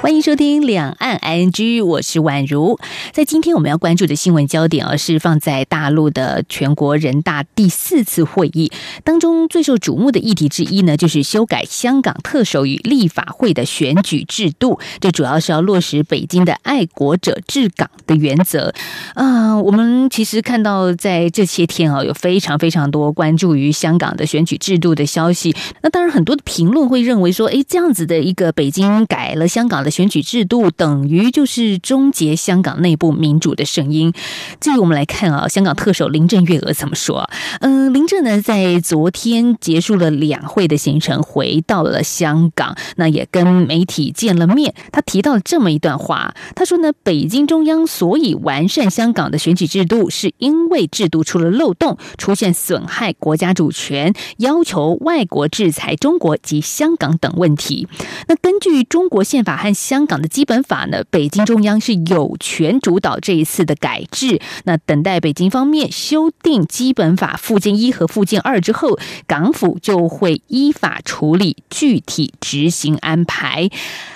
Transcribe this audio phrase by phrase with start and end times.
[0.00, 2.78] 欢迎收听两岸 ING，我是宛如。
[3.12, 8.70] 在今天我们要关注的新闻焦点啊，是放在大陆的全国人大第四次会议
[9.02, 14.78] 当中最受瞩目的议题之一呢，就是修改香港特首与立法会的选举制度。
[15.00, 18.72] 这主要是要落实北京的爱国者治港的原则。
[19.14, 25.56] 啊、我们其实看到在这些天啊，有非常非常多关注于香港的选举制度的消息。
[25.82, 29.87] 那当然，很多的评论会认为说，哎，这样子的一个北京改了香港的。
[29.90, 34.12] 选举制度等于就是终结香港内部民主的声音。
[34.60, 37.28] 至于我们来看啊，香港特首林郑月娥怎么说？
[37.60, 44.74] 嗯，林郑呢在昨天结束了两会的行程，回到了香港，那也跟媒体见了面。
[44.92, 57.88] 他提到了这么一段话，他说呢，北京中央所以完善香港的选举制度，是因为制度出了漏洞，出现损害国家主权、要求外国制裁中国及香港等问题。
[58.26, 64.40] 那根据中国宪法和香港的基本法呢，北京中央是有权主导这一次的改制。
[64.64, 73.70] 那等待北京方面修订基本法附件一和附件二之后，港府就会依法处理具体执行安排。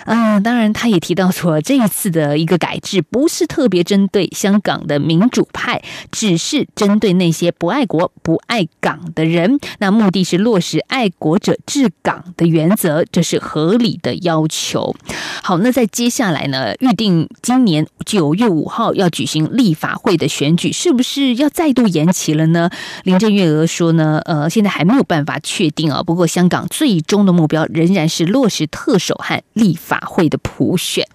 [0.06, 9.60] 嗯，当然，他也提到说，这一次的一个改制不是特别针对香港的民主派，只是针对那些不爱国、不爱港的人。
[9.78, 14.94] 那目的是落实爱国者治港的原则，这是合理的要求。
[15.42, 22.70] 好，好那在接下来呢，预定今年九月五号要举行立法会的选举，是不是要再度延期了呢？
[23.04, 26.02] 林郑月娥说呢，呃，现在还没有办法确定啊。
[26.02, 31.06] 不过，香港最终的目标仍然是落实特首和立法会的普选。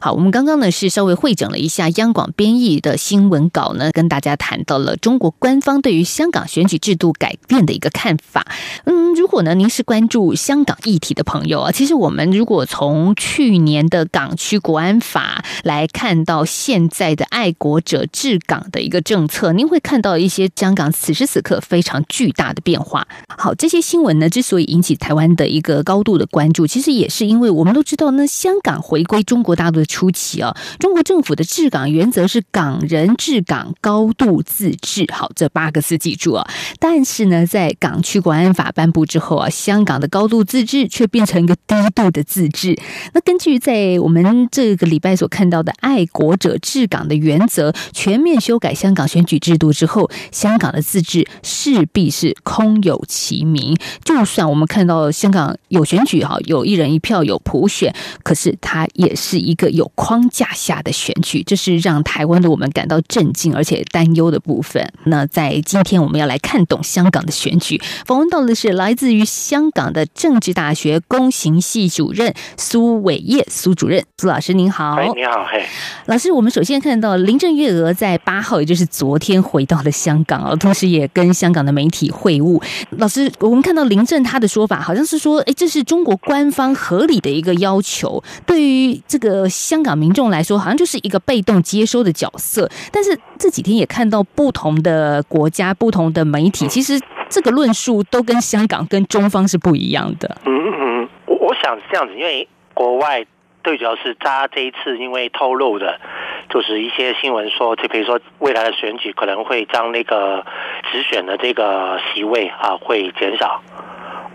[0.00, 8.46] 好，我们刚刚呢是稍微汇整了一下央广编译的新闻稿呢，跟大家谈到了中国官方对于香港选举制度改变的一个看法。
[8.86, 23.06] 嗯，如果呢您是关注香港议题的朋友啊，其实我们如果从去年的港区国安法来看到现在的爱国者治港的一个政策，您会看到一些香港此时此刻非常巨大的变化。
[23.28, 35.06] 好，这些新闻呢之所以引起台湾的一个高度的关注，其实也是因为我们都知道呢，香港回归中国大陆的初期啊，中国政府的治港原则是港人治港，高度自治。
[35.12, 36.48] 好，这八个字记住啊。
[36.78, 42.78] 但是呢，在港区国安法颁布之后啊，香港的高度自治却变成一个低度的自治。
[43.14, 53.74] 那根据在在我们这个礼拜所看到的爱国者治港的原则，全面修改香港选举制度之后，香港的自治势必是空有其名。
[54.04, 64.86] 就算我们看到香港有选举哈，有一人一票有普选，可是它也是一个有框架下的选举，这是让台湾的我们感到震惊而且担忧的部分。
[65.04, 74.96] 那在今天我们要来看懂香港的选举，访问到的是来自于香港的政治大学公行系主任苏伟业苏主任，苏老师您好。
[74.96, 75.64] 哎，你好，嘿，
[76.06, 82.60] 老师，我们首先看到林郑月娥在八号，也就是昨天回到了香港啊，同时也跟香港的媒体会晤。
[82.98, 92.68] 老师，我们看到林郑她的说法好像是说，哎，这是中国官方合理的一个要求，对于这个香港民众来说，好像就是一个被动接收的角色。
[92.90, 100.36] 但是这几天也看到不同的国家、不同的媒体，其实这个论述都跟香港、跟中方是不一样的。
[100.46, 103.24] 嗯嗯，我我想是这样子，因为国外。
[103.62, 106.00] 最，主要是他这一次因为透露的，
[106.48, 110.44] 就是一些新闻说，就比如说未来的选举可能会将那个
[110.90, 113.62] 直选的这个席位啊会减少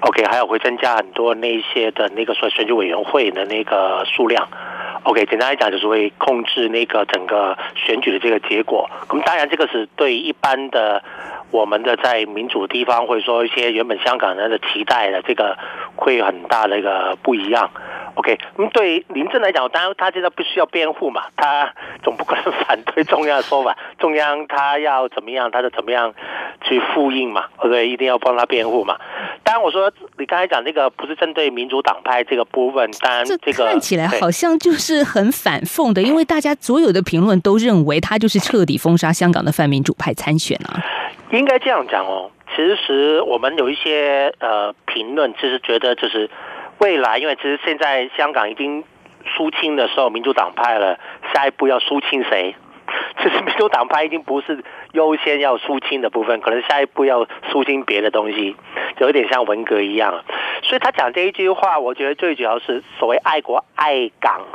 [0.02, 4.48] ，OK，还有会增加很多那些的那个说选举委员会的那个数量
[5.04, 8.90] ，OK，简单来讲就是会控制那个整个选举的这个结果。
[9.10, 11.04] 那么当然这个是对一般的
[11.52, 15.58] 我们的在民主地方，或者说一些原本香港人的期待的这个
[15.96, 17.70] 会很大的一个不一样。
[18.18, 21.72] OK，嗯，对林郑来讲，当然他现在不需要辩护嘛，他
[22.02, 26.12] 总不可能反对中央的说法， 中央他要怎么样，他就怎么样
[26.64, 28.98] 去复印嘛，，OK，，一定要帮他辩护嘛。
[29.44, 40.82] 当然，我说你刚才讲那个不是针对民主党派这个部分，当然这个看起来好像就是很反讽的，因为大家所有的评论都认为他就是彻底封杀香港的泛民主派参选啊。
[41.30, 46.28] 应该这样讲哦，其实我们有一些呃评论，其实觉得就是。
[46.80, 48.84] 未来，因为其实现在香港已经
[49.36, 51.00] 肃清的时候，民主党派了，
[51.34, 52.56] 下一步要肃清谁？
[53.22, 54.64] 其实民主党派已经不是
[54.94, 58.56] 优先要肃清的部分，可能下一步要肃清别的东西，
[58.98, 60.24] 就有点像文革一样。
[60.64, 64.46] 所以他讲这一句话，我觉得最主要是所谓爱国爱港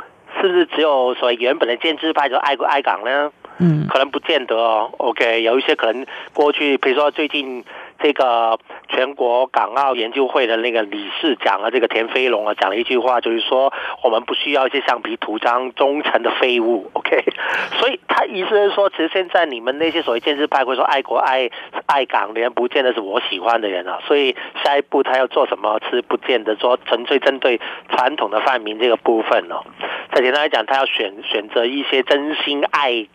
[0.41, 3.31] 是不是只有所谓原本的建制派就爱国爱港呢？
[3.59, 4.89] 嗯，可能不见得哦。
[4.97, 7.63] OK，有一些可能过去，比如说最近。
[8.03, 8.59] 这个
[8.89, 13.71] 全国港澳研究会的那个理事讲了，这个田飞龙啊讲了一句话，就是说
[14.03, 17.23] 我们不需要一些橡皮图章忠诚的废物，OK？
[17.79, 21.49] 所以他意思是说，其实现在你们那些所谓建制派会说爱国爱
[21.85, 23.99] 爱港的人，不见得是我喜欢的人啊。
[24.05, 24.35] 所以
[24.65, 29.63] 下一步他要做什么，其实不见得说纯粹针对传统的泛民这个部分哦。
[30.11, 33.07] 再简单来讲，他要选选择一些真心爱。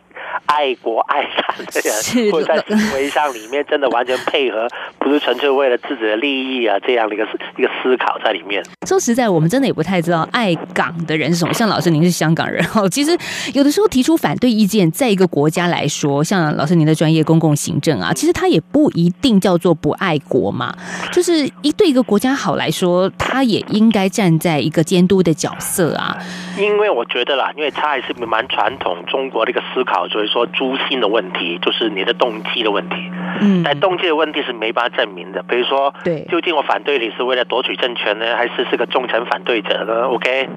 [0.47, 4.67] 爱国爱港的人，或者在行为上里面真的完全配合，
[4.99, 7.25] 不是纯粹为了自己的利益啊，这样的一个
[7.57, 8.63] 一个思考在里面。
[8.87, 11.53] 说实在，我们真的也不太知道爱港的人是什么。
[11.53, 13.17] 像老师您是香港人哦，其实
[13.53, 20.75] 有的时候提出反对意见，在一个国家来说，像老师您的专业公共行政啊，其实他也不一定叫做不爱国嘛。
[21.11, 26.17] 就是一对一个国家好来说，他也应该站在一个监督的角色啊。
[26.57, 30.07] 因为我觉得啦，因为他还是蛮传统中国的一个思考。
[30.09, 32.95] 所以说，诛心的问题就是你的动机的问题。
[33.41, 35.43] 嗯，但动机的问题是没办法证明的。
[35.43, 40.49] 比如说，对，究竟我反对你是为了夺取政权呢，还是是个忠诚反对者呢？OK，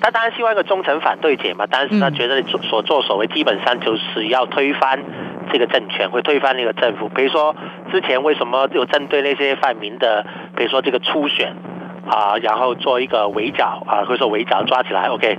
[0.00, 1.66] 他当然希望一个忠诚反对者嘛。
[1.70, 5.02] 但是他觉得所所作所为基本上就是要推翻
[5.52, 7.08] 这个政权，会推翻那个政府。
[7.08, 7.54] 比如说，
[7.90, 10.24] 之前为什么有针对那些泛民的，
[10.56, 11.54] 比如说这个初选。
[12.08, 15.38] 啊，然后做一个围剿啊，或者说围剿抓起来，OK，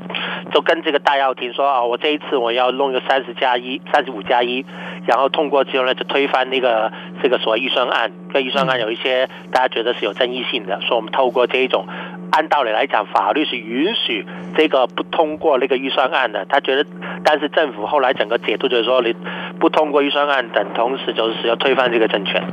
[0.51, 4.65] 就跟这个戴耀廷说啊，我这一次我要弄一个三十加一、三十五加一，
[5.05, 6.91] 然后通过之后呢，就推翻那个
[7.23, 8.11] 这个所谓预算案。
[8.33, 11.85] 这预算案有一些大家觉得是有争议性的，说我们透过这一种，
[12.31, 14.25] 按道理来讲，法律是允许
[14.55, 16.45] 这个不通过那个预算案的。
[16.45, 16.85] 他觉得，
[17.23, 19.15] 但是政府后来整个解读就是说，你
[19.59, 22.43] 不通过预算案，等同时就是要推翻这个政权。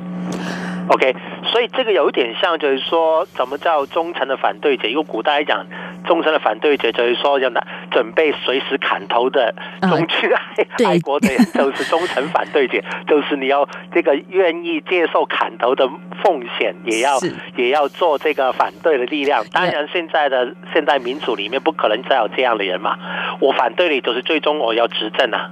[0.88, 4.86] OK，所以这个有一点像，就是说，怎么叫忠诚的反对者？
[4.88, 5.64] 因为古代来讲，
[6.06, 12.78] 忠诚的反对者就是说，要拿准备随时砍头的忠君爱爱国的人，就是忠诚反对者，
[13.08, 15.88] 就是你要这个愿意接受砍头的
[16.22, 17.18] 奉献，也要
[17.56, 19.42] 也要做这个反对的力量。
[19.52, 22.98] 当然，现在的现代民主里面不可能再有这样的人嘛。
[23.40, 25.50] 我反对你，就是最终我要执政啊。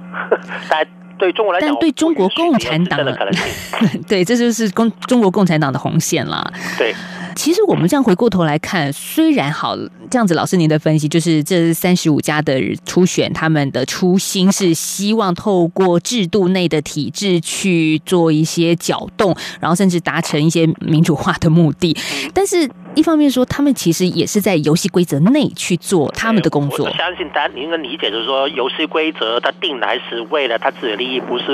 [0.69, 0.85] 但
[1.23, 6.45] 对中国来讲，但对中国共产党的可能性， 对，这就是共中国共产党的红线了。
[6.77, 6.93] 对，
[7.33, 9.77] 其实我们这样回过头来看，虽然好
[10.09, 21.95] 这样子，老师您的分析就是这三十五家的初选，他们的初心是希望透过制度内的体制去做一些搅动，然后甚至达成一些民主化的目的，
[22.33, 22.69] 但是。
[22.95, 26.85] 一方面说，他们其实也是在游戏规则内去做他们的工作。
[26.85, 31.45] 我相信，大家应该理解，就是说，游戏规则它定来是为了他自己的利益，不是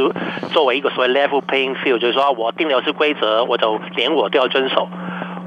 [0.52, 4.88] 作为一个所谓 level playing field，就是说我定了游戏规则，我就连我都要遵守。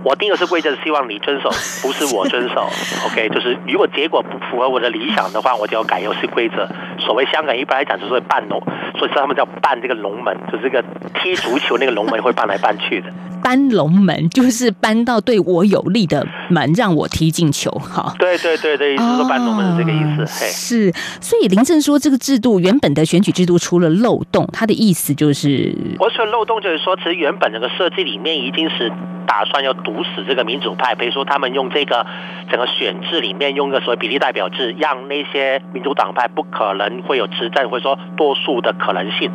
[0.04, 1.48] 我定的是规则，希望你遵守，
[1.80, 2.68] 不是我遵守。
[3.06, 6.68] OK，就是如果结果不符合我的理想的话，我就要改游戏规则。
[6.98, 8.60] 所谓香港一般来讲就是搬龙，
[8.98, 10.84] 所以说他们叫搬这个龙门，就是这个
[11.22, 13.12] 踢足球那个龙门会搬来搬去的。
[13.42, 17.70] 搬龙门就是搬到对我有利的门，让我踢进球。
[17.72, 20.20] 哈，对对对对，意思说搬龙门是这个意思。
[20.20, 28.92] 嘿，是，所以林正说这个制度原本的选举制度出了漏洞，他的意思就是，我说漏洞就是说，其实原本这个设计里面已经是。
[29.26, 32.06] 打算要毒死这个民主派，比如说他们用这个
[32.50, 39.30] 整个选制里面用个所谓比例代表制，让那些民主党派不可能会有执政或者说多数的可能性，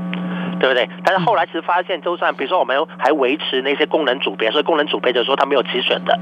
[0.60, 0.90] 对不对？
[1.04, 6.20] 但是后来其实发现，就算比如说我们还维持那些功能组别，所以功能组别就是说他没有直选的，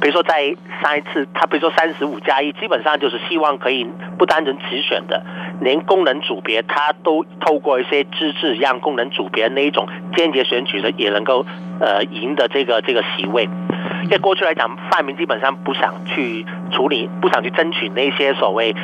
[0.00, 3.86] 比如说在上一次他比如说三十五加一，基本上就是希望可以
[4.18, 5.24] 不单纯直选的。
[5.60, 11.44] 连功能组别，他都透过一些机制，让功能组别那一种间接选举的也能够
[11.80, 13.48] 呃赢得这个这个席位。
[14.04, 18.74] 因为过去来讲，泛民基本上不想去处理，不想去争取那些所谓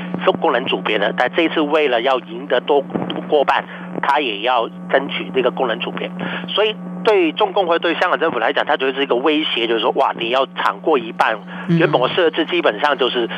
[0.41, 2.83] 功能组别的，但这一次为了要赢得多
[3.29, 3.65] 过半，
[4.03, 6.11] 他也要争取这个功能组别。
[6.49, 11.39] 所以对中共或对香港政府来讲，他觉得是一个威胁，就是说哇，你要抢过一半，
[11.69, 13.31] 原本我设置基本上就是。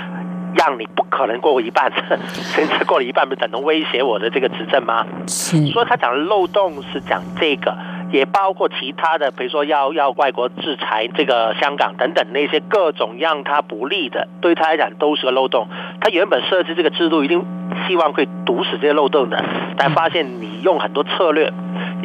[0.57, 1.93] 让你不可能过过一半，
[2.33, 5.07] 甚至过了一半，不是等同威胁我的这个执政吗？
[5.29, 5.67] 是。
[5.67, 7.77] 所以他讲的漏洞是讲这个，
[8.11, 15.69] 也包括其他的，比如说要要外国制裁这个香港等等那些各种让他不利的，对他来讲都是个漏洞。
[16.01, 17.45] 他原本设置这个制度一定
[17.87, 19.45] 希望会堵死这些漏洞的，
[19.77, 21.53] 但发现你用很多策略。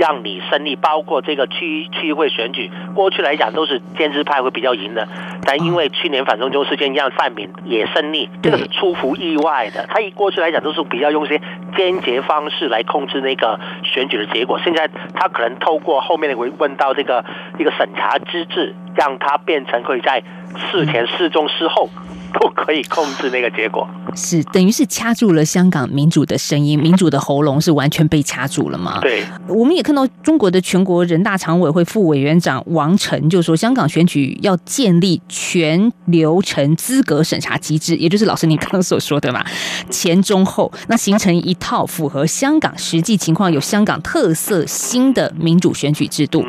[0.01, 5.07] 让你胜利，包括这个区区议会选举，过去来讲都是建制派会比较赢的，
[5.45, 9.85] 但因为去年反中中事件让泛民也胜利，这个是出乎意外的。
[9.87, 11.39] 他以过去来讲都是比较用一些
[11.77, 17.23] 间接方式来控制那个选举的结果，现在他可能透过后面的会问到这个
[17.59, 20.23] 一个审查机制，让他变成可以在
[20.71, 21.87] 事前、事中、事后
[22.39, 23.87] 都可以控制那个结果。
[24.15, 28.99] 是等于是掐住了香港民主的声音，民主的喉咙是完全被掐住了吗？
[29.01, 39.45] 对，我们也看到中国的全国人大常委会副委员长王晨就说，香港选举要建立全流程资格审查机制，也就是老师您刚刚所说的嘛，
[39.89, 46.45] 前中后，那形成一套符合香港实际情况、有香港特色新的民主选举制度。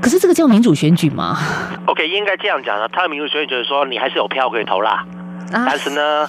[0.00, 1.36] 可是这个叫民主选举吗
[1.86, 2.88] ？OK，应该这样讲呢。
[2.88, 5.04] 他的民主选举就是说，你还是有票可以投啦。
[5.52, 6.26] 啊、但是呢，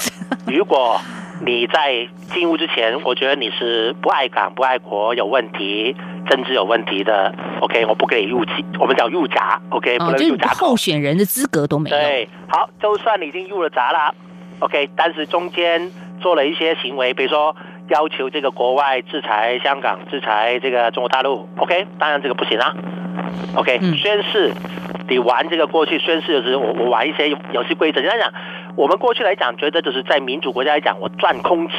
[0.48, 1.00] 如果
[1.42, 5.96] 你在进屋之前，我觉得你是不爱港、不爱国、有问题、
[6.30, 10.50] 政治有问题的，OK，我不给你入籍，我们叫入闸，OK，、哦、不能入闸。
[10.50, 11.96] 候选人的资格都没有。
[11.96, 14.14] 对，好，就算你已经入了闸了
[14.60, 17.56] ，OK，但是中间做了一些行为，比如说
[17.90, 22.74] 要求这个国外制裁香港、制裁这个中国大陆，OK，当然这个不行啊。
[23.56, 24.54] OK，宣誓，
[25.08, 28.00] 你玩这个过去宣誓的时候，我我玩一些游戏规则。
[28.02, 28.32] 你来讲，
[28.76, 31.74] 我们过去来讲，觉得就是在民主国家来讲，我赚空子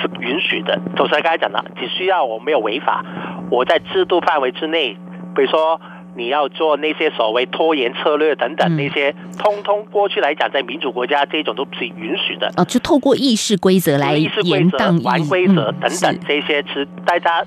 [0.00, 0.78] 是允许的。
[0.96, 3.04] 就是刚才讲的，只需要我没有违法，
[3.50, 4.96] 我在制度范围之内，
[5.34, 5.80] 比如说
[6.14, 12.50] 你要做那些所谓拖延策略等等那些，通通过去来讲，在民主国家这种都是允许的。
[12.56, 17.44] 啊，就透过议事规则来议事规则、玩规则等等这些，是大家。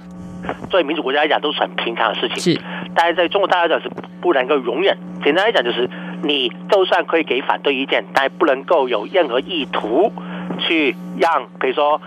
[0.69, 2.53] 作为民主国家来讲，都是很平常的事情。
[2.53, 2.61] 是，
[2.93, 3.89] 但是在中国大家来讲是
[4.19, 4.97] 不能够容忍。
[5.23, 5.89] 简单来讲，就是
[6.21, 10.11] 你就算可以给反对意见，但不能够有任何意图
[10.59, 12.01] 去让，比如说，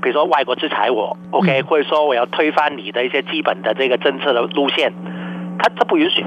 [0.00, 4.90] 比如说外国制裁我，OK，或者说我要推翻你的一些基本的这个政策的路线，
[5.58, 6.24] 他他不允许。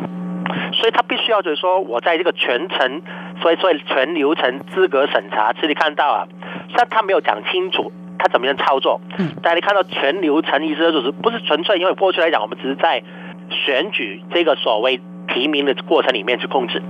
[0.73, 3.01] 所以他必须要就是说我在这个全程，
[3.41, 6.27] 所以所以全流程资格审查，这里看到啊，
[6.69, 7.91] 虽然他没有讲清楚。
[8.17, 9.01] 他怎么样操作？
[9.19, 13.03] 嗯，大家你看到全流程意思就是不是纯粹，因为过去来讲，我们只是在
[13.49, 16.81] 选举这个所谓提名的过程里面去控制。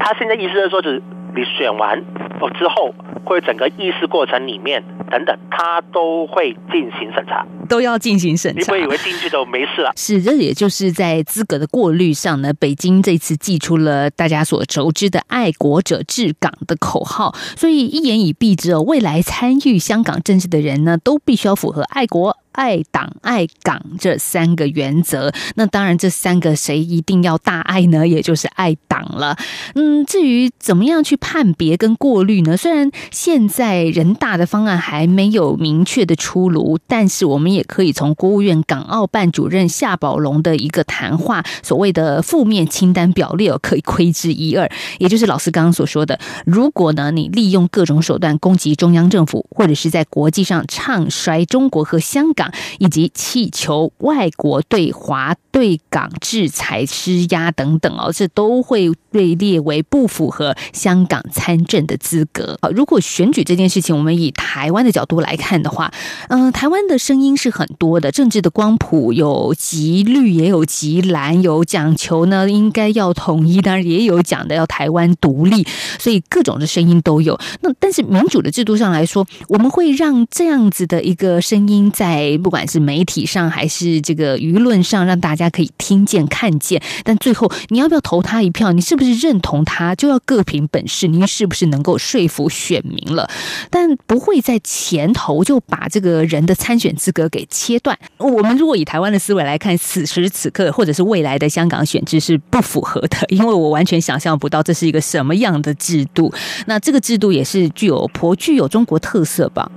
[0.00, 1.02] 他现在意思是说，是
[1.36, 1.98] 你选完
[2.40, 7.46] 哦之后，或者整个议事过程里面等等，他都会进行审查。
[7.68, 9.92] 都要进行审查，你不会以为进去都没事了？
[9.98, 12.52] 是，这也就是在资格的过滤上呢。
[12.58, 22.36] 北京这次祭出了大家所熟知的“爱国者治港”的口号，所以一言以蔽之哦，未来参与香港政治的人呢，都必须要符合爱国。
[22.56, 28.08] 爱党爱港这三个原则，那当然这三个谁一定要大爱呢？
[28.08, 29.36] 也就是爱党了。
[29.74, 32.56] 嗯，至于怎么样去判别跟过滤呢？
[32.56, 44.66] 虽然现在人大的方案还没有明确的出炉，但是我们也可以从国务院港澳办主任夏宝龙的一个谈话，所谓的负面清单表列可以窥知一二。
[44.98, 52.45] 也就是老师刚刚所说的，如果呢你利用各种手段攻击中央政府，或者是在国际上唱衰中国和香港。
[52.78, 62.58] 以及祈求外国对华对港制裁施压等等哦，这都会被列为不符合香港参政的资格。
[62.60, 65.90] 好，如果选举这件事情，我们以台湾的角度来看的话，
[66.28, 75.66] 嗯，台湾的声音是很多的，政治的光谱有极绿，也有极蓝，有讲求呢应该要统一，当然也有讲的要台湾独立，
[75.98, 77.38] 所以各种的声音都有。
[77.62, 82.35] 那但是民主的制度上来说，我们会让这样子的一个声音在。
[82.38, 88.72] 不管是媒体上还是这个舆论上，让大家可以听见、看见，但最后你要不要投他一票？
[88.72, 89.94] 你是不是认同他？
[89.94, 91.06] 就要各凭本事。
[91.08, 93.28] 您是不是能够说服选民了？
[93.70, 97.96] 但不会在前头就把这个人的参选资格给切断。
[98.18, 106.32] 我们如果以台湾的思维来看，此时此刻或者是未来的香港选制是不符合的，因为我完全想象不到这是一个什么样的制度。
[106.66, 109.70] 那这个制度也是具有颇具有中国特色吧？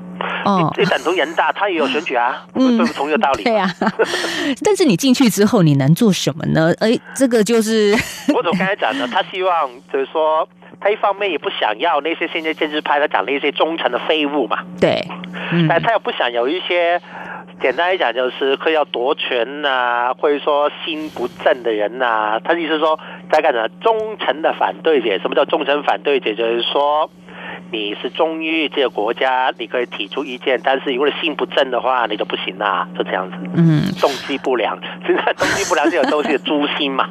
[0.46, 3.44] 哦，这等同人大，他也有选举啊，嗯，对不同一个道理。
[3.44, 3.68] 对啊，
[4.64, 6.74] 但是你进去之后，你能做什么呢？
[6.80, 7.94] 哎，这个就是
[8.34, 10.48] 我怎么刚才讲的，他希望就是说，
[10.80, 15.06] 他一方面也不想要那些现在建制派他讲的一些忠诚的废物嘛，对，
[15.52, 17.02] 嗯，但他又不想有一些
[17.62, 22.40] 简单来讲就是会要夺权呐、啊，或者说心不正的人呐、啊。
[22.40, 22.98] 他的意思是说，
[23.32, 23.68] 在干什么？
[23.82, 25.20] 忠诚的反对者。
[25.20, 26.34] 什么叫忠诚反对者？
[26.34, 27.10] 就是说。
[27.72, 33.38] 你是忠于这个国家，你可以提出意见，但是如果你心不正的话，你就不行啦，就这样子。
[33.56, 37.08] 嗯，动机不良，现在动机不良这种东西的诛心嘛，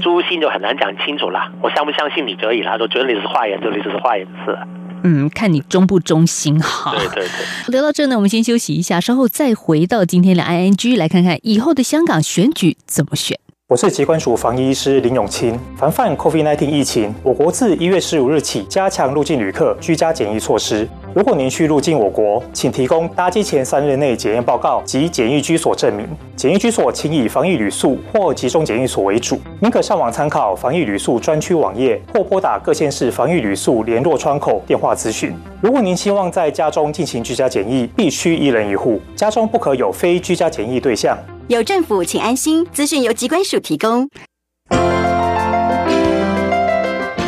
[0.00, 1.52] 诛心就很难讲清楚啦。
[1.62, 4.58] 我相不相信你可以啦，我觉得你是坏人，就你就是坏人是。
[5.04, 6.92] 嗯，看你忠不忠心哈。
[6.96, 7.72] 对对对。
[7.72, 13.38] 聊到这呢，我们先休息一下，稍后再回到今天的 ING，来看看以后的香港选举怎么选。
[13.72, 15.58] 我是疾管署防疫医师林永清。
[15.78, 20.86] 防范 COVID-19 疫情，我国自一月十五日起加强入境旅客居家检疫措施。
[21.14, 26.06] 如果您需入境我国，请提供搭机前三日内检验报告及检疫居所证明。
[26.36, 29.40] 检疫居所请以防疫旅宿或集中检疫所为主。
[29.58, 35.34] 您可上网参考防疫旅宿专区网页，或拨打各县市防疫旅宿联络窗口电话咨询。
[35.62, 41.16] 如果您希望在家中进行居家检疫，必须一人一户，家中不可有非居家检疫对象。
[41.48, 42.64] 有政府，请安心。
[42.72, 44.08] 资讯由机关署提供。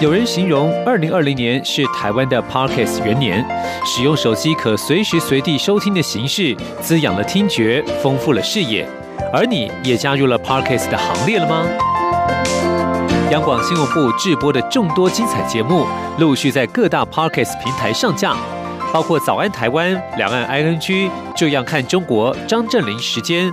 [0.01, 3.45] 有人形容二零二零年是台湾的 Parkes 元年，
[3.85, 8.89] 使用手机可随时随地收听的形式，滋养了听觉，丰富了视野。
[9.33, 11.67] 而你也加入了 Parkes 的行列了吗？
[13.33, 15.87] 央广新闻部制播的众多精彩节目，
[16.19, 18.37] 陆续在各大 Parkes 平台上架。
[18.93, 23.53] 包括早安台湾、两岸 ING、这样看中国、张正霖时间、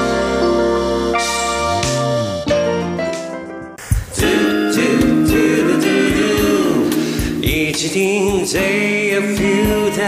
[7.91, 10.01] 一起听最 feel 的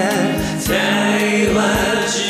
[0.66, 2.23] 台湾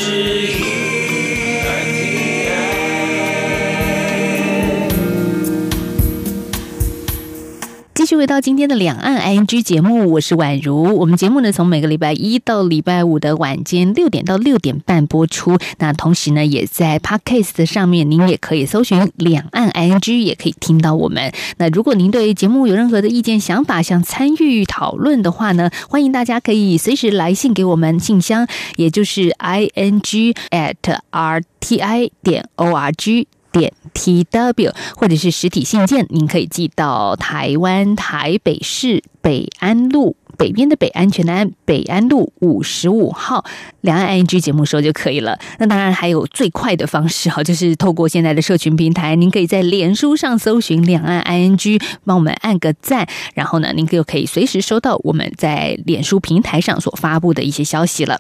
[8.24, 10.98] 回到今天的两岸 ING 节目，我是宛如。
[10.98, 15.58] 我们节目呢，从每个礼拜一到礼拜五的晚间六点到六点半播出。
[15.80, 21.34] 那同时呢，也在 Podcast 上面，您也可以搜寻两岸 ING，也可以听到我们。
[21.58, 30.76] 那如果您对节目有任何的意见、想法，想参与讨论的话呢，欢迎大家可以随时来信给我们，信箱也就是 ING at
[31.12, 33.26] RTI 点 ORG。
[33.54, 40.18] 点 T W，或者是实体信件，您可以寄到台湾台北市北安路。
[40.38, 43.44] 北边的北，安全的安，北安路五十五号，
[43.82, 45.38] 两岸 ING 节目收就可以了。
[45.60, 58.20] 那当然还有最快的方式哈，就是透过现在的社群平台，您可以在脸书上搜寻两岸 ING，帮我们按个赞，然后呢，您就可以随时收到我们在脸书平台上所发布的一些消息了。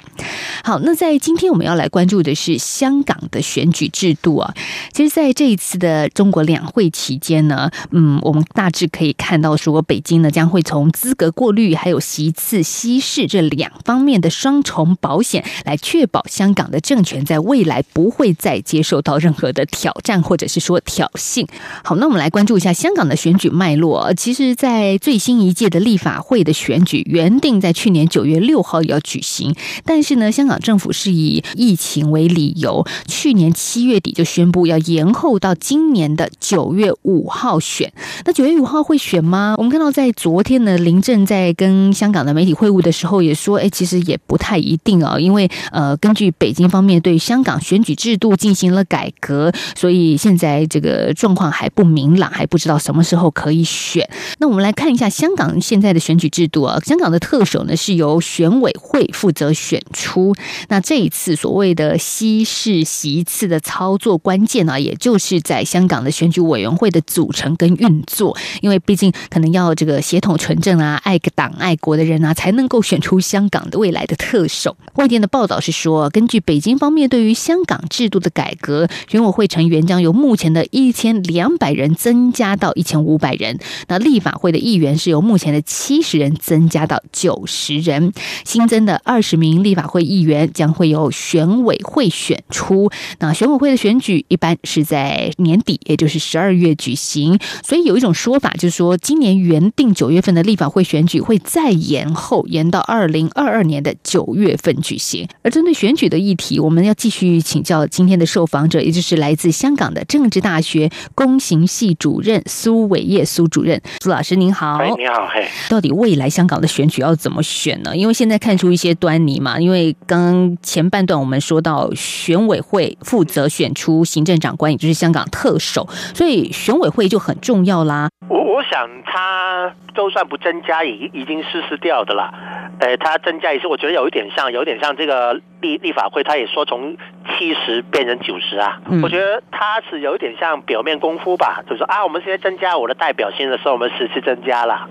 [0.63, 4.54] 好，那在今天我们要来关注的是香港的选举制度啊。
[4.91, 21.48] 其实，在这一次的中国两会期间呢，嗯，我们大致可以看到说，北京呢将会从资格过滤还有席次稀释这两方面的双重保险，来确保香港的政权在未来不会再接受到任何的挑战或者是说挑衅。
[21.84, 24.13] 好，那我们来关注一下香港的选举脉络。
[24.13, 37.94] 其实，在最新一届的立法会的选举原定在去年九月六号要举行，但是呢，香港政府是以疫情为理由，去年七月底就宣布要延后到今年的九月五号选。
[38.26, 39.56] 那九月五号会选吗？
[39.58, 54.10] 我们看到在昨天呢，林郑在跟香港的媒体会晤的时候也说，哎，其实也不太一定啊，因为呃，根据北京方面对香港选举制度进行了改革，所以现在这个状况还不明朗，还不知道什么时候可以选。
[54.39, 60.34] 那我们来看一下香港现在的选举制度啊，香港的特首呢是由选委会负责选出。
[60.69, 74.78] 那这一次所谓的稀释席次的操作关键呢，也就是在香港的选举委员会的组成跟运作，因为毕竟可能要这个协同纯正啊，爱个党爱国的人啊，才能够选出香港的未来的特首。
[74.96, 83.60] 外电的报道是说，根据北京方面对于香港制度的改革，选委会成员将由目前的一千两百人增加到一千五百人。
[83.89, 88.13] 那立法会的议员是由目前的七十人增加到九十人。
[88.46, 92.89] 新增的二十名立法会议员将会由选委会选出。
[93.19, 97.38] 那选委会的选举一般是在年底，也就是十二月举行。
[97.62, 105.28] 所以有一种说法就是说，今年原定九月份的立法会选举会再延后延到二零二二年的九月份举行。
[105.44, 113.82] 而针对选举的议题，我们要继续请教今天的受访者，也就是来自香港的政治大学公行系主任苏伟业苏主任。
[114.02, 117.96] 苏老师您好，你好，嘿，到底未来香港的选举要怎么选呢？
[117.96, 119.60] 因为现在看出一些端倪嘛。
[119.60, 128.10] 因为刚刚前半段我们说到选委会负责选出行政长官，也就是香港特首，所以选委会就很重要啦。
[128.30, 132.32] 我我想他就算不增加，也已经失失掉的啦。
[132.80, 136.97] 呃，他增加也是，我觉得有一点像，有点像这个立立法会，他也说从
[137.30, 138.82] 七十变成九十啊。
[138.89, 144.89] 嗯、我觉得他是有一点像表面功夫吧，就是说啊，我们现在增加我的代表性的时候，我们十次增加了。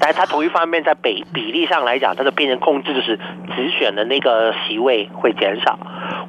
[0.00, 3.18] 但是他同一方面在比比例上来讲，他的变成控制就是
[3.56, 5.76] 直选的那个席位会减少，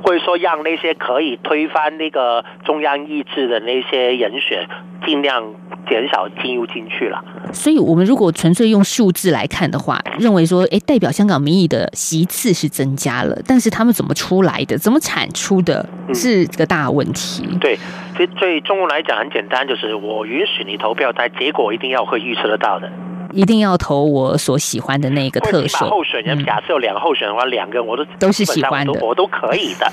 [0.04, 4.68] 或者说让那些可以推翻那个中央意志的那些人选
[5.06, 5.54] 尽量
[5.88, 7.24] 减少进入进去了。
[7.52, 17.44] 所以，我们如果纯粹用数字来看的话，认为说，哎，代表香港民意的席次是增加了，但是他们怎么出来的，怎么产出的，是个大问题。
[17.50, 17.78] 嗯、对，
[18.14, 22.90] 其实对中国来讲很简单，就是我允许你投票，但结果一定要会预测得到的。
[23.32, 25.86] 一定要投我所喜欢的那个特首。
[25.86, 29.86] 候选人，假设有两个候选人的话，嗯、两个我都都是喜欢的，我都可以的，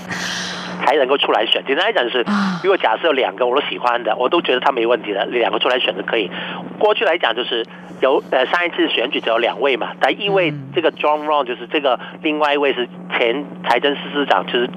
[0.85, 1.65] 才能够出来选。
[1.67, 2.25] 简单来讲就是，
[2.63, 6.31] 如果假设有两个我都喜欢的，我都觉得他没问题的，两个出来选择可以。
[6.79, 7.65] 过去来讲就是
[8.01, 14.71] 有呃上一次选举只有两位嘛，但因为这个 John Rong 就是这个另外一位是前财政司司长，就是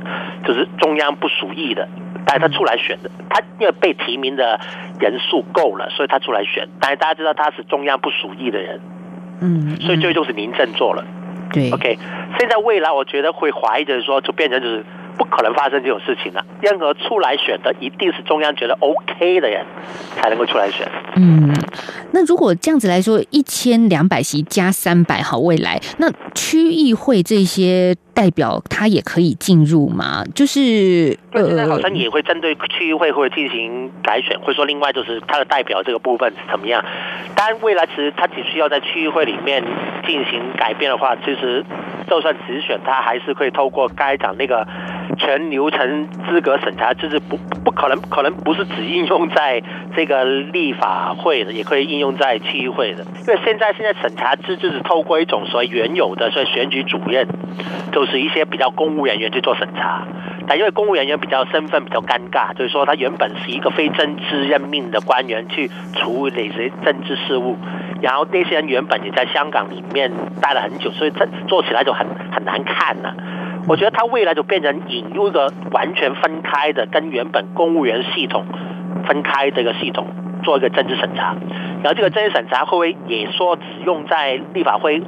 [0.46, 1.88] 就是中央不属意的。
[2.26, 4.60] 但是他出来选的，他因为被提名的
[5.00, 6.68] 人数够了，所以他出来选。
[6.80, 8.80] 但是大家知道他是中央不属意的人，
[9.42, 11.04] 嗯，所以最终是民政做了。
[11.52, 11.98] 对，OK。
[12.38, 14.86] 现在未来我觉得会怀疑的是说，就变成就是。
[15.20, 16.44] 不可能发生这种事情的。
[16.62, 19.66] 任何出来选的，一定是中央觉得 OK 的人
[20.16, 20.90] 才能够出来选。
[21.18, 21.54] 嗯，
[22.12, 30.26] 那如果这样子来说，一千两百席加三百，好，未来那区议会这些代表他也可以进入吗？
[30.36, 36.84] 就是呃，现在好像也会针对区域会或者进行改选，或者说另外就是他的代表这个部分是怎么样？
[37.34, 39.64] 当然，未来其实他只需要在区域会里面
[40.06, 41.64] 进行改变的话，其实
[42.10, 44.68] 就算直选，他还是可以透过该讲那个。
[45.18, 49.62] 全流程资格审查就是不不可能，可能不是只应用在
[49.94, 53.04] 这个立法会的，也可以应用在区域会的。
[53.28, 57.28] 因为现在现在审查制就是透过一种所谓原有的，所谓选举主任，
[57.92, 60.08] 就是一些比较公务人员去做审查。
[60.48, 67.56] 但因为公务人员比较身份比较尴尬，就是说他原本是一个非政治任命的官员去处理这些政治事务，
[68.02, 73.14] 然后那些人原本也在香港里面待了很久，所以他做起来就很很难看了。
[73.68, 78.44] 我觉得他未来就变成引入一个完全分开的，跟原本公务员系统
[79.06, 80.08] 分开这个系统
[80.44, 81.36] 做一个政治审查，
[81.84, 85.04] 然后这个政治审查会不会也说只用在立法会，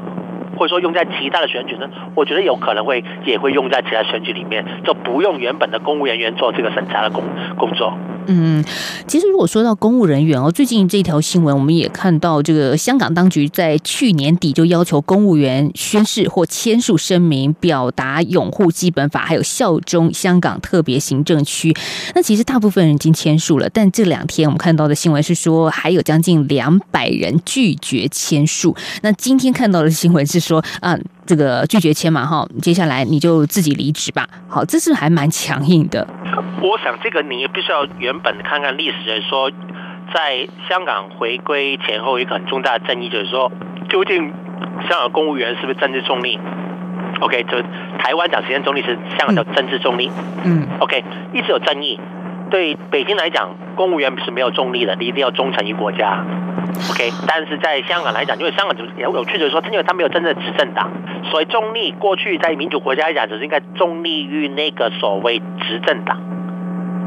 [0.62, 1.90] 或者说用在其他的选举呢？
[2.14, 7.24] 我觉得有可能会也会用在其他选举里面，就不用原本的公务人员做这个审查的工
[7.58, 7.98] 工作。
[8.28, 8.64] 嗯，
[9.08, 21.76] 其实如果说到公务人员哦，最近这条新闻我们也看到，这个香港当局在去年底就要求公务员宣誓或签署声明，表达拥护基本法，还有效忠香港特别行政区。
[22.14, 28.76] 那其实大部分人已经签署了，但这两天我们看到的新闻是说，还有将近两百人拒绝签署。
[29.02, 34.30] 那今天看到的新闻是说，啊，这个拒绝签嘛，哈，接下来你就自己离职吧。
[34.48, 36.08] 好，这是还蛮强硬的。
[36.62, 39.52] 我想这个你也必须要原本看看历史，就是说，
[40.14, 43.52] 在香港回归前后，一个很重大的争议就是说，
[43.90, 44.32] 究竟
[44.88, 46.40] 香港公务员是不是政治中立
[47.20, 47.62] ？OK，就
[47.98, 50.12] 台湾讲时间中立是香港叫政治中立。
[50.46, 50.68] 嗯。
[50.80, 52.00] OK，一直有争议。
[52.52, 56.24] 对北京来讲，公务员是没有中立的，你一定要忠诚于国家。
[56.92, 60.92] OK，但是在香港来讲，因为香港就是有趣，就是说，因为他没有真正的执政党，
[61.32, 66.20] 所以中立过去在民主国家来讲，就是应该中立于那个所谓执政党。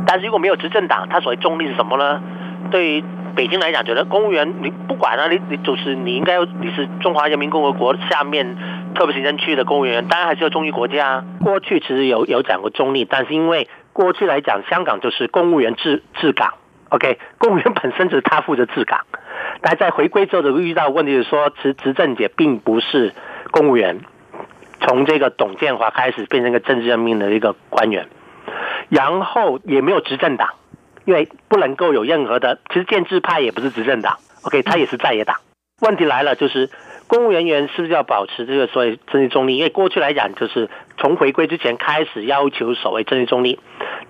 [0.07, 2.23] 但是如果没有执政党，他所谓中立是什么呢？
[2.71, 3.05] 对于
[3.37, 8.57] 北京来讲，觉得公务员你不管啊，你你就是你应该你是中华人民共和国下面
[8.95, 11.25] 特别行政区的公务员，当然还是要忠于国家。
[11.43, 16.55] 过去其实有有讲过中立，但是因为过去来讲，香港就是公务员治治港
[16.89, 19.01] ，OK， 公务员本身就是他负责治港。
[19.61, 23.13] 但在回归之后就遇到问题是说，执执政者并不是
[23.51, 24.01] 公务员，
[24.81, 28.09] 从这个董建华开始变成一个政治任命的一个官员。
[28.95, 30.51] 然后也没有执政党，
[31.05, 32.61] 因为不能够有任何的。
[32.69, 35.39] 其实建制派也不是执政党，OK，他也是在野党。
[35.81, 36.71] 问题来了，就是
[37.09, 39.57] 公务人员是不是要保持这个所谓政治中立？
[39.57, 43.59] 因为过去来讲，就是从回归之前开始要求所谓政治中立，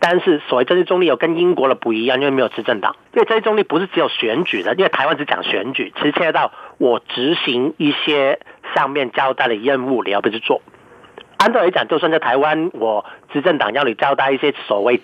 [0.00, 2.94] 但是所谓政治中立有跟英国的不一样，因为没有执政党。
[3.14, 8.38] 因为政治中立不是只有选举的，因为台湾只讲选举，其实牵涉到我执行一些
[8.74, 10.60] 上面交代的任务，你要不去做。
[11.38, 15.00] 按道来讲，就算在台湾，我执政党要你交代一些所谓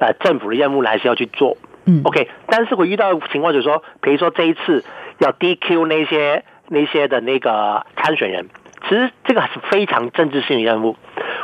[0.00, 1.56] 呃政府的任务，还是要去做。
[1.86, 2.28] 嗯，OK。
[2.46, 4.84] 但是我遇到情况就是说，比如说这一次
[5.18, 8.48] 要 DQ 那些那些的那个参选人，
[8.88, 10.96] 其实这个是非常政治性的任务。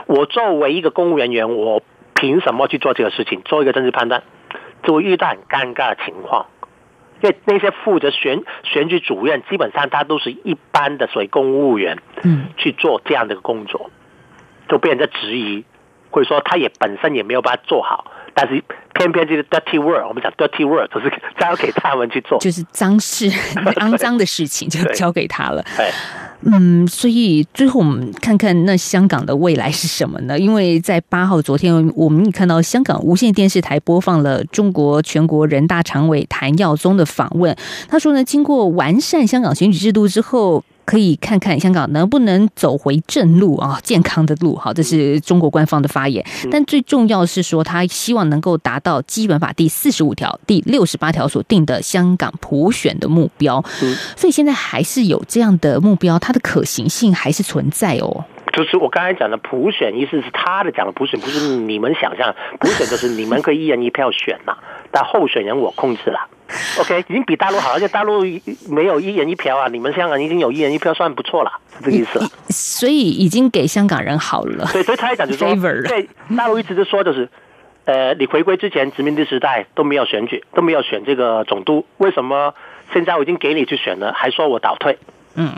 [0.06, 1.82] 我作为一个公务人员，我
[2.14, 3.42] 凭什么去做这个事情？
[3.42, 4.22] 做一个政治判断，
[4.82, 6.46] 就会遇到很尴尬的情况。
[7.22, 13.90] 因为那些负责选选举主任，基本上他都是一般的所谓公务员，嗯，去做这样的工作。
[14.70, 15.64] 就被人家质疑，
[16.10, 18.04] 或者说他也本身也没有把它做好，
[18.34, 18.62] 但是
[18.94, 23.28] 偏偏这个 dirty work，我们讲 dirty work 就是交给他们去做，就是脏事、
[23.80, 25.64] 肮脏的事情就交给他了。
[25.76, 25.90] 对。
[26.42, 30.38] 嗯，所以最后我们看看那香港的未来是什么呢？
[30.38, 37.54] 因为在八号昨天，我们也看到香港无线电视台播放了中国全国人大常委谭耀宗的访问。
[37.90, 40.64] 他说呢，经过完善香港选举制度之后。
[40.90, 44.56] 可以看看香港能不能走回正路啊，健康的路。
[44.56, 46.24] 好，这是中国官方的发言。
[46.50, 53.64] 但最重要是说，他希望能够达到基本法第四十五条、第六十八条所定的香港普选的目标。
[54.16, 58.24] 所以现在还是有这样的目标，它的可行性还是存在哦。
[58.52, 64.56] 就是我刚才讲的普选，意思是他的讲的普选，不是你们想象普选，就是你们可以一人一票选嘛，
[64.90, 66.18] 但候选人我控制了。
[66.80, 68.22] OK，已经比大陆好，而且大陆
[68.68, 72.20] 没有一人一票啊，你们香港已经有一人一票，算不错了，是这个意思。
[72.48, 74.68] 所以已经给香港人好了。
[74.72, 75.54] 对，所以他也讲就是说，
[75.88, 77.28] 对，大陆一直都说就是，
[77.86, 82.54] 呃，你回归之前殖民地时代都没有选举，都没有选这个总督，为什么
[82.92, 84.98] 现在我已经给你去选了，还说我倒退？
[85.34, 85.54] 嗯。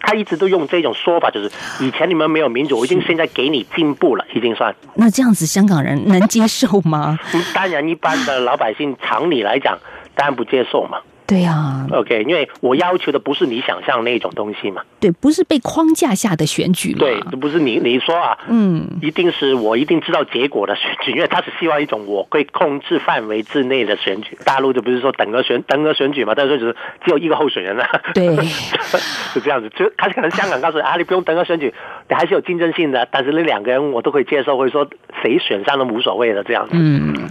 [0.00, 4.74] 他一直都用这种说法，就是以前你们没有民主，我已经现在给你进步了，已经算。
[4.94, 7.18] 那这样子，香港人能接受吗？
[7.52, 9.76] 当然，一般的老百姓常理来讲，
[10.18, 10.98] 当然不接受嘛。
[11.28, 14.80] 对啊，OK，因为我要求的不是你想象那种东西嘛。
[14.98, 17.00] 对，不是被框架下的选举嘛。
[17.00, 24.38] 对，这不是你你说啊，嗯，一定是我一定知道结果的选举，因为他是希望一种我可以控制范围之内的选举。
[24.46, 27.86] 大陆就不是说等额选等额选举嘛，但是就是只有一个候选人啊。
[28.14, 28.34] 对，
[29.34, 31.74] 就这样子，就他可能香港告诉你啊，你不用等额选举，
[32.08, 34.88] 你还是有竞争性的，但是那两个人我都可以接受，或者说
[35.22, 36.70] 谁选上都无所谓的这样子。
[36.72, 37.28] 嗯，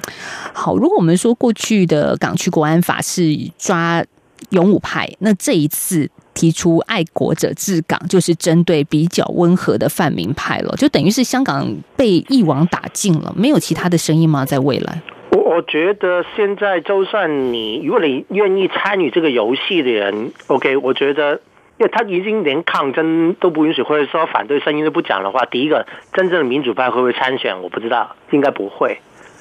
[0.60, 3.22] 好，如果我们说过去的港区国安法是
[3.60, 4.04] 抓。
[4.52, 11.68] 勇武派，那这一次提出爱国者治港，就是针对比较温和的泛民派了，就等于是香港
[11.98, 14.46] 被一网打尽了，没有其他的声音吗？
[14.46, 21.42] 在未来，我我觉得现在就算你，如果你愿意参与这个游戏的人，OK，我觉得，
[21.78, 27.62] 因为他已经连抗争都不允许，或者说反对声音都不讲的话，第一个真正的民主派会不会参选？
[27.64, 29.00] 我不知道，应该不会。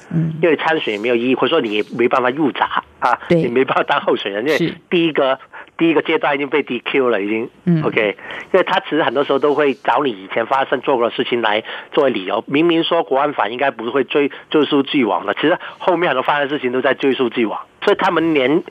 [0.09, 3.41] 嗯，因为参选也没有意义，或者说你也没办法入闸啊，对。
[3.41, 5.39] 你没办法当候选人，因为第一个
[5.77, 8.17] 第一个阶段已经被 DQ 了，已经，嗯，OK，
[8.53, 18.63] 因为他其实很多时候都会找你以前发生做过的事情来作为理由，明明说国安法应该不会追追溯既往的，其实后面很多发生的事情都在追溯既往，所以他们连。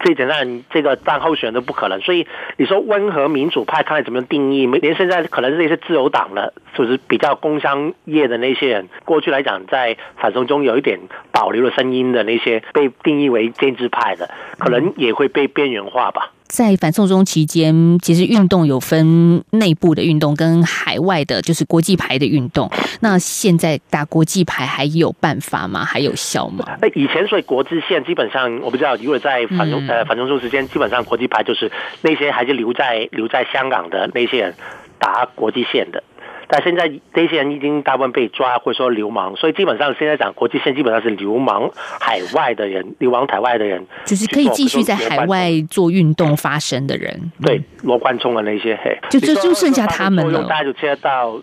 [0.00, 2.00] 最简单，这个当候选人都不可能。
[2.00, 4.66] 所以你说温和民主派，看怎么定义？
[4.66, 11.00] 连现在可能是那些自由党的，就是比较工商业的那些人，过去来讲在反送中有一点
[11.32, 16.32] 保留了声音的那些，被定义为建制派的，可能也会被边缘化吧。
[16.48, 22.70] 在反送中期间，其实运动有分内部的运动跟海外的，就是国际牌的运动。
[23.00, 25.84] 那现在打国际牌还有办法吗？
[25.84, 26.64] 还有效吗？
[26.80, 34.54] 那以前所以国际线基本上我不知道，如果在反送呃反送中时间，基本上国际牌就是那些还是留在留在香港的那些人
[34.98, 36.02] 打国际线的。
[36.50, 47.30] 但现在这些人已经大部分被抓，或者说流氓，所以基本上现在讲国际线基本上是流氓海外的人， 流亡海外的人，就是可以继续在海外做运动发声的人。
[47.42, 50.44] 对，罗贯中的那些，嘿，就就就剩下他们了。
[50.44, 51.38] 大家就接到，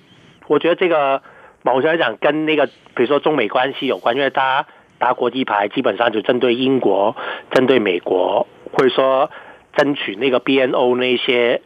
[0.47, 1.21] 我觉得这个
[1.61, 4.65] 某些来讲跟那个比如说中美关系有关，因为他
[4.97, 7.15] 打国际牌基本上就针对英国、
[7.51, 9.29] 针对美国，或者说
[9.75, 11.61] 争取那个 BNO 那些。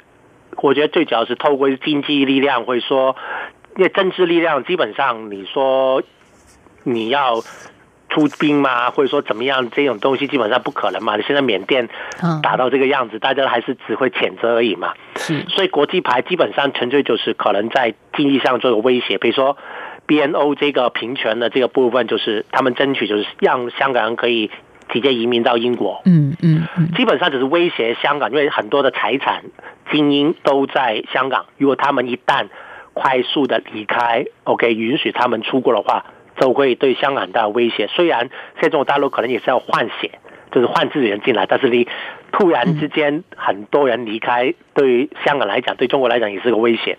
[0.62, 3.15] 我觉得最主要是透过经济力量，或者说
[3.78, 6.04] 因为政治力量，基本上你说
[6.84, 7.41] 你要
[8.10, 11.15] 出兵嘛，或者说怎么样，这种东西基本上不可能嘛。
[11.15, 11.88] 你现在缅甸
[12.43, 14.93] 打到这个样子，大家还是只会谴责而已嘛。
[15.50, 19.58] 所以国际牌基本上纯粹就是可能在经济上做个威胁，比如说
[20.08, 24.52] BNO 这个平权的这个部分，就是他们争取就是让香港人可以。
[24.89, 29.43] 直接移民到英国，嗯嗯，基本上只是威胁香港，因为很多的财产
[29.91, 31.45] 精英都在香港。
[31.58, 32.47] 如果他们一旦
[32.93, 36.06] 快速的离开，OK，允许他们出国的话，
[36.39, 37.88] 就会对香港很大的威胁。
[37.88, 40.19] 虽然现在中国大陆可能也是要换血，
[40.52, 41.88] 就是换自己人进来，但是你
[42.32, 46.97] 突然之间很多人离开，对于香港来讲，对中国来讲也是个威胁。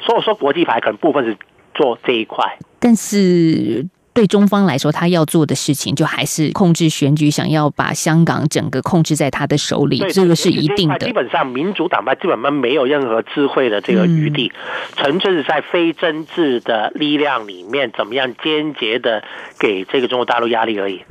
[0.00, 1.36] 所以说，国际牌可能部分是
[1.74, 3.86] 做这一块，但是。
[4.14, 10.98] 对中方来说，他要做的事情就还是控制选举，想要把香港整个控制在他的手里，这个是一定的。
[10.98, 14.52] 基本上，民主党派基本上没有任何智慧的这个余地，
[14.96, 19.24] 纯粹是在非政治的力量里面，怎么样间接的
[19.58, 21.02] 给这个中国大陆压力而已，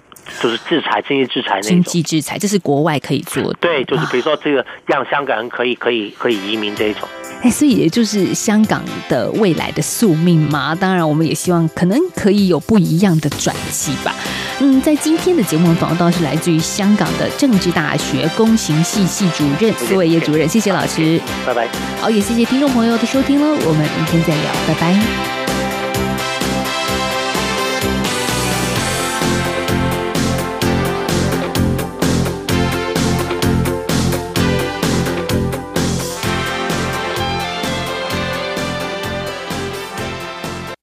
[0.41, 1.69] 就是制裁、经济制裁那种。
[1.69, 3.53] 经济制裁，这是国外可以做的。
[3.59, 7.07] 对，就是比如说这个让香港人可以可以可以移民这一种。
[7.41, 10.75] 哎，所以也就是香港的未来的宿命嘛。
[10.75, 14.13] 当然，我们也希望可能可以有不一样的转机吧。
[14.59, 21.67] 嗯，在今天的节目访问是来自于香港的政治大学公行系系主任苏伟业主任，谢谢老师，拜拜。
[21.99, 25.40] 好，也谢谢听众朋友的收听了，我们明天再聊，拜拜。